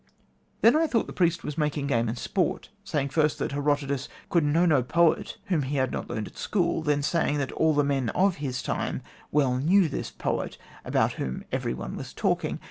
Then 0.61 0.75
I 0.75 0.87
thought 0.87 1.05
the 1.05 1.13
priest 1.13 1.43
was 1.43 1.59
making 1.59 1.85
game 1.85 2.09
and 2.09 2.17
sport, 2.17 2.69
saying 2.83 3.09
first 3.09 3.37
that 3.37 3.51
Herodotus 3.51 4.09
could 4.31 4.43
know 4.43 4.65
no 4.65 4.81
poet 4.81 5.37
whom 5.45 5.61
he 5.61 5.75
had 5.77 5.91
not 5.91 6.09
learned 6.09 6.25
at 6.25 6.39
school, 6.39 6.77
and 6.77 6.85
then 6.87 7.03
saying 7.03 7.37
that 7.37 7.51
all 7.51 7.75
the 7.75 7.83
men 7.83 8.09
of 8.15 8.37
his 8.37 8.63
time 8.63 9.03
well 9.31 9.57
knew 9.57 9.87
this 9.87 10.09
poet, 10.09 10.57
'about 10.83 11.13
whom 11.21 11.43
everyone 11.51 11.95
was 11.97 12.13
talking'. 12.15 12.59